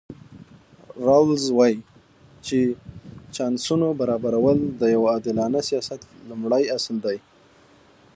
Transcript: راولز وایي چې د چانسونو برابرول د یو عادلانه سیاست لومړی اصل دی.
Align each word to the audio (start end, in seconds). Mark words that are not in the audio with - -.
راولز 1.05 1.45
وایي 1.57 1.77
چې 2.45 2.59
د 2.71 2.75
چانسونو 3.35 3.87
برابرول 4.01 4.57
د 4.79 4.81
یو 4.95 5.03
عادلانه 5.11 5.59
سیاست 5.69 6.01
لومړی 6.29 6.63
اصل 6.77 6.95
دی. 7.05 7.17